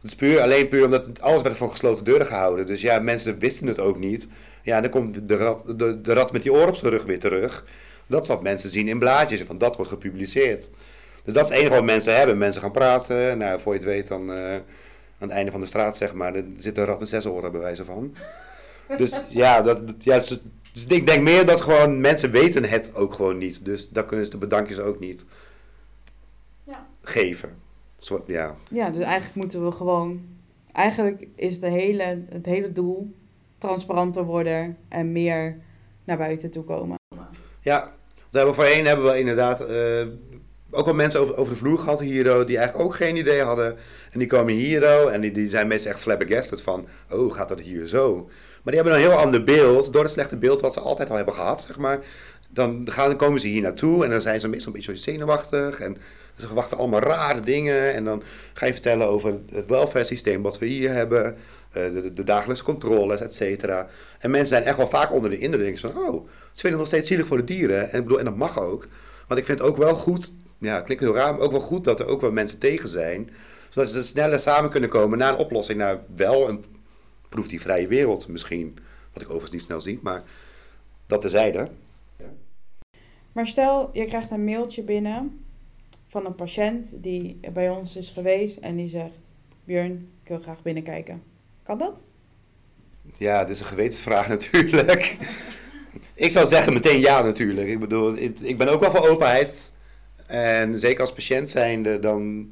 [0.00, 2.66] Het is puur, alleen puur omdat alles werd voor gesloten deuren gehouden.
[2.66, 4.28] Dus ja, mensen wisten het ook niet.
[4.62, 7.18] Ja, dan komt de rat, de, de rat met die oor op zijn rug weer
[7.18, 7.64] terug.
[8.06, 10.70] Dat is wat mensen zien in blaadjes, van dat wordt gepubliceerd.
[11.24, 12.38] Dus dat is het enige wat mensen hebben.
[12.38, 14.54] Mensen gaan praten, nou, voor je het weet dan eh,
[15.18, 17.52] aan het einde van de straat, zeg maar, er zit een rat met zes oren
[17.52, 18.14] bij wijze van.
[18.98, 20.38] Dus ja, dat, dat- ja dus,
[20.72, 23.64] dus ik denk meer dat gewoon mensen weten het ook gewoon niet.
[23.64, 25.24] Dus dan kunnen ze de bedankjes ook niet
[26.64, 26.86] Ja.
[27.02, 27.50] geven.
[27.98, 30.20] Soort, ja, Ja, dus eigenlijk moeten we gewoon.
[30.72, 33.12] Eigenlijk is de hele, het hele doel
[33.58, 35.56] transparanter worden en meer
[36.04, 36.96] naar buiten toe komen.
[37.60, 37.92] Ja,
[38.30, 40.06] we hebben voorheen hebben we inderdaad eh,
[40.76, 43.76] ook wel mensen over, over de vloer gehad hier die eigenlijk ook geen idee hadden.
[44.10, 47.86] En die komen hier en die, zijn meestal echt flabbergasted van, oh gaat dat hier
[47.86, 48.30] zo?
[48.62, 51.16] Maar die hebben een heel ander beeld, door het slechte beeld wat ze altijd al
[51.16, 51.98] hebben gehad, zeg maar.
[52.48, 55.80] Dan, gaan, dan komen ze hier naartoe en dan zijn ze meestal een beetje zenuwachtig
[55.80, 55.96] en
[56.36, 57.94] ze verwachten allemaal rare dingen.
[57.94, 61.36] En dan ga je vertellen over het welfare systeem wat we hier hebben,
[61.70, 63.88] eh, de, de, dagelijkse controles, et cetera.
[64.18, 66.86] En mensen zijn echt wel vaak onder de indruk van, oh, ze vinden het nog
[66.86, 67.90] steeds zielig voor de dieren.
[67.90, 68.86] En, ik bedoel, en dat mag ook.
[69.26, 71.60] Want ik vind het ook wel goed, ja, het klinkt heel raar, maar ook wel
[71.60, 73.30] goed dat er ook wel mensen tegen zijn.
[73.68, 76.64] Zodat ze sneller samen kunnen komen naar een oplossing, naar wel een
[77.28, 78.78] proef die vrije wereld misschien.
[79.12, 80.22] Wat ik overigens niet snel zie, maar
[81.06, 81.68] dat terzijde.
[83.32, 85.44] Maar stel, je krijgt een mailtje binnen
[86.08, 89.14] van een patiënt die bij ons is geweest en die zegt:
[89.64, 91.22] Björn, ik wil graag binnenkijken.
[91.62, 92.04] Kan dat?
[93.16, 95.16] Ja, dit is een gewetensvraag natuurlijk.
[96.14, 97.68] ik zou zeggen meteen ja natuurlijk.
[97.68, 99.72] Ik bedoel, ik, ik ben ook wel voor openheid.
[100.26, 102.50] En zeker als patiënt zijnde, dan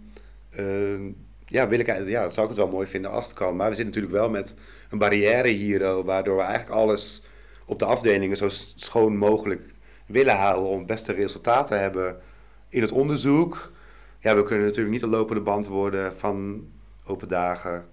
[0.51, 1.01] eh,
[1.45, 3.57] ja, wil ik, ja, zou ik het wel mooi vinden als het kan.
[3.57, 4.55] Maar we zitten natuurlijk wel met
[4.91, 7.23] een barrière hier, oh, waardoor we eigenlijk alles
[7.67, 9.63] op de afdelingen zo schoon mogelijk
[10.07, 12.21] willen houden om het beste resultaat te hebben
[12.69, 13.73] in het onderzoek.
[14.21, 16.67] Ja, we kunnen natuurlijk niet een lopende band worden van
[17.05, 17.87] open dagen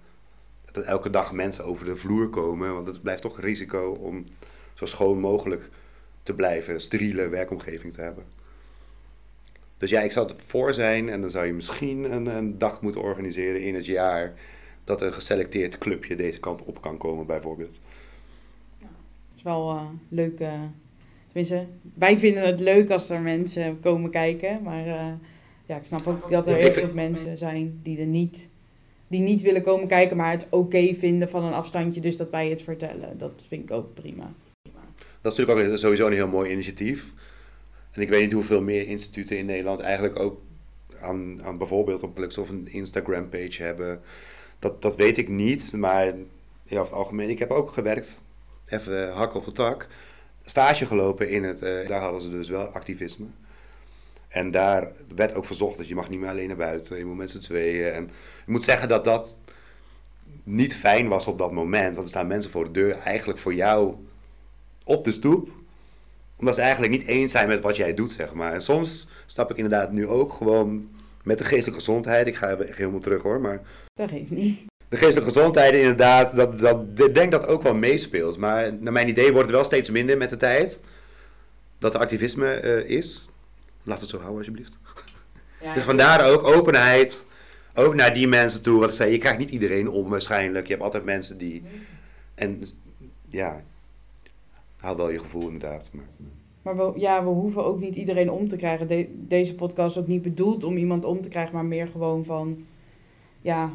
[0.72, 2.74] dat elke dag mensen over de vloer komen.
[2.74, 4.24] Want het blijft toch een risico om
[4.74, 5.70] zo schoon mogelijk
[6.24, 8.26] te blijven, steriele werkomgeving te hebben.
[9.82, 12.82] Dus ja, ik zou het voor zijn en dan zou je misschien een, een dag
[12.82, 14.34] moeten organiseren in het jaar
[14.84, 17.80] dat een geselecteerd clubje deze kant op kan komen, bijvoorbeeld.
[18.80, 18.90] Dat
[19.36, 20.40] is wel eh, leuk.
[20.40, 20.62] eh,
[21.26, 24.64] tenminste, wij vinden het leuk als er mensen komen kijken.
[24.64, 25.08] Maar eh,
[25.66, 28.50] ja, ik snap ook dat er Ja, heel veel mensen zijn die er niet,
[29.08, 32.02] die niet willen komen kijken, maar het oké vinden van een afstandje.
[32.02, 33.18] Dus dat wij het vertellen.
[33.18, 34.34] Dat vind ik ook prima.
[35.22, 37.14] Dat is natuurlijk ook sowieso een heel mooi initiatief.
[37.92, 40.42] En ik weet niet hoeveel meer instituten in Nederland eigenlijk ook
[41.00, 44.02] aan, aan bijvoorbeeld op Plux of een Instagram page hebben.
[44.60, 46.14] Dat, dat weet ik niet, maar
[46.66, 47.30] over het algemeen.
[47.30, 48.22] Ik heb ook gewerkt,
[48.66, 49.88] even hak op de tak,
[50.42, 53.26] stage gelopen in het, eh, daar hadden ze dus wel activisme.
[54.28, 56.98] En daar werd ook verzocht dat je mag niet meer alleen naar buiten.
[56.98, 57.92] Je moet met z'n tweeën.
[57.92, 58.04] En
[58.42, 59.40] ik moet zeggen dat dat
[60.44, 61.94] niet fijn was op dat moment.
[61.96, 63.96] Want er staan mensen voor de deur eigenlijk voor jou
[64.84, 65.50] op de stoep.
[66.42, 68.54] Omdat ze eigenlijk niet eens zijn met wat jij doet, zeg maar.
[68.54, 70.90] En soms stap ik inderdaad nu ook gewoon
[71.24, 72.28] met de geestelijke gezondheid.
[72.28, 73.62] Ik ga even helemaal terug hoor, maar
[73.94, 74.60] Dat geeft niet.
[74.90, 78.38] de geestelijke gezondheid inderdaad, dat, dat, ik denk dat ook wel meespeelt.
[78.38, 80.80] Maar naar mijn idee wordt het wel steeds minder met de tijd.
[81.80, 83.26] Dat er activisme eh, is.
[83.84, 84.78] Laat het zo houden alsjeblieft.
[85.62, 87.26] Ja, Dus vandaar ook openheid.
[87.76, 88.80] Ook naar die mensen toe.
[88.80, 90.66] Wat ik zei, je krijgt niet iedereen om waarschijnlijk.
[90.66, 91.64] Je hebt altijd mensen die...
[92.36, 92.64] En
[93.30, 93.62] ja,
[94.82, 95.90] haal wel je gevoel inderdaad.
[95.94, 96.06] Maar,
[96.62, 98.88] Maar we, ja, we hoeven ook niet iedereen om te krijgen.
[98.88, 102.26] De- deze podcast is ook niet bedoeld om iemand om te krijgen, maar meer gewoon
[102.26, 102.66] van,
[103.42, 103.70] ja,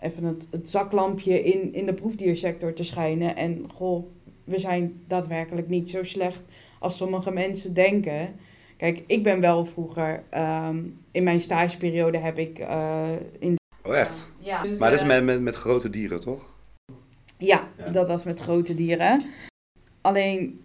[0.00, 3.36] even het, het zaklampje in, in de proefdiersector te schijnen.
[3.36, 4.04] En goh,
[4.44, 6.40] we zijn daadwerkelijk niet zo slecht
[6.78, 8.34] als sommige mensen denken.
[8.76, 10.78] Kijk, ik ben wel vroeger, ehm,
[11.10, 13.56] in mijn stageperiode heb ik eh, in...
[13.86, 14.32] oh echt?
[14.38, 16.54] Ja, dus, Maar dat is met, met, met grote dieren, toch?
[17.38, 17.90] Ja, Ja.
[17.90, 19.20] dat was met grote dieren.
[20.00, 20.60] Alleen,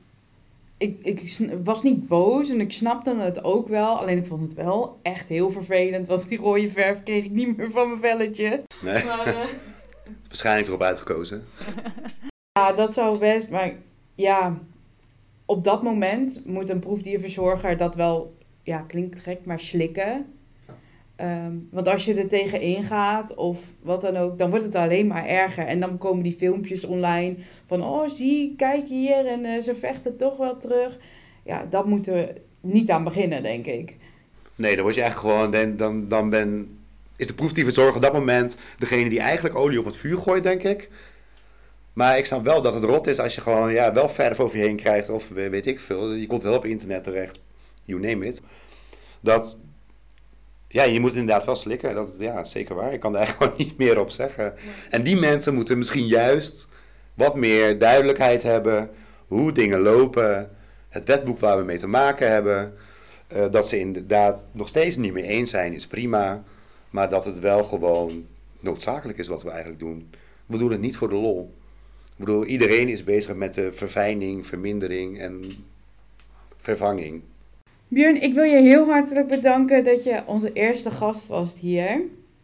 [0.77, 3.99] ik, ik was niet boos en ik snapte het ook wel.
[3.99, 7.57] Alleen ik vond het wel echt heel vervelend, want die rode verf kreeg ik niet
[7.57, 8.63] meer van mijn velletje.
[8.81, 9.35] Nee, Maar, eh,
[10.27, 11.43] waarschijnlijk erop uitgekozen.
[12.59, 13.73] ja, dat zou best, maar
[14.15, 14.59] ja,
[15.45, 20.25] op dat moment moet een proefdierverzorger dat wel, ja, klinkt gek, maar slikken.
[21.15, 25.07] Ehm, want als je er tegenin gaat of wat dan ook, dan wordt het alleen
[25.07, 25.65] maar erger.
[25.65, 27.35] En dan komen die filmpjes online
[27.67, 30.97] van, oh zie, kijk hier en eh, ze vechten toch wel terug.
[31.43, 33.95] Ja, dat moeten we niet aan beginnen, denk ik.
[34.55, 36.77] Nee, dan word je eigenlijk gewoon, dan, dan, ben,
[37.15, 40.63] is de proefdieverzorger op dat moment degene die eigenlijk olie op het vuur gooit, denk
[40.63, 40.89] ik.
[41.93, 44.57] Maar ik snap wel dat het rot is als je gewoon ja, wel verf over
[44.57, 46.13] je heen krijgt of we- weet ik veel.
[46.13, 47.39] Je komt wel op internet terecht,
[47.83, 48.41] you name it.
[49.21, 49.59] Dat,
[50.75, 51.95] ja, je moet inderdaad wel slikken.
[51.95, 52.93] Dat, ja, zeker waar.
[52.93, 54.53] Ik kan daar gewoon niet meer op zeggen.
[54.89, 56.67] En die mensen moeten misschien juist
[57.13, 58.89] wat meer duidelijkheid hebben
[59.27, 60.49] hoe dingen lopen,
[60.89, 62.73] het wetboek waar we mee te maken hebben.
[63.27, 66.43] Eh, dat ze inderdaad nog steeds niet meer eens zijn, is prima.
[66.89, 68.25] Maar dat het wel gewoon
[68.59, 70.09] noodzakelijk is wat we eigenlijk doen.
[70.45, 71.53] We doen het niet voor de lol.
[72.05, 75.41] Ik bedoel, iedereen is bezig met de verfijning, vermindering en
[76.57, 77.21] vervanging.
[77.95, 82.01] Björn, ik wil je heel hartelijk bedanken dat je onze eerste gast was hier.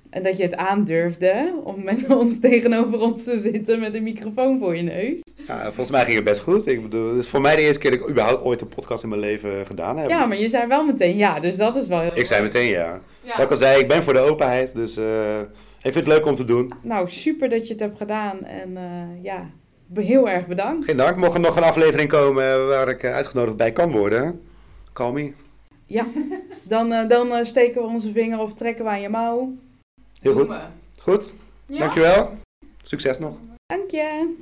[0.09, 4.59] En dat je het aandurfde om met ons tegenover ons te zitten met een microfoon
[4.59, 5.21] voor je neus.
[5.47, 6.67] Ja, volgens mij ging het best goed.
[6.67, 9.03] Ik bedoel, het is voor mij de eerste keer dat ik überhaupt ooit een podcast
[9.03, 10.09] in mijn leven gedaan heb.
[10.09, 12.67] Ja, maar je zei wel meteen ja, dus dat is wel heel Ik zei meteen
[12.69, 12.99] ja.
[13.21, 13.31] Ja.
[13.35, 15.45] Wat ik al zei, ik ben voor de openheid, dus eh, ik
[15.93, 16.71] vind het leuk om te doen.
[16.81, 18.43] Nou, super dat je het hebt gedaan.
[18.45, 18.83] En eh,
[19.23, 19.49] ja,
[19.87, 20.85] be- heel erg bedankt.
[20.85, 21.17] Geen dank.
[21.17, 24.41] Mocht er nog een aflevering komen waar ik eh, uitgenodigd bij kan worden,
[24.93, 25.33] call me.
[25.85, 26.05] Ja,
[26.63, 29.53] dan, eh, dan eh, steken we onze vinger of trekken we aan je mouw.
[30.21, 30.57] Heel goed.
[30.99, 31.33] Goed,
[31.65, 31.79] Ja.
[31.79, 32.31] dankjewel.
[32.83, 33.37] Succes nog.
[33.65, 34.35] Dank je.